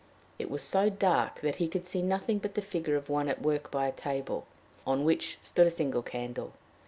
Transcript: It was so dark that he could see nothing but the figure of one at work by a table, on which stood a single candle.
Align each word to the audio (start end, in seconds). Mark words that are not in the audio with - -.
It 0.39 0.49
was 0.49 0.63
so 0.63 0.89
dark 0.89 1.41
that 1.41 1.57
he 1.57 1.67
could 1.67 1.85
see 1.85 2.01
nothing 2.01 2.39
but 2.39 2.55
the 2.55 2.61
figure 2.63 2.95
of 2.95 3.07
one 3.07 3.29
at 3.29 3.39
work 3.43 3.69
by 3.69 3.85
a 3.85 3.91
table, 3.91 4.47
on 4.87 5.03
which 5.05 5.37
stood 5.43 5.67
a 5.67 5.69
single 5.69 6.01
candle. 6.01 6.53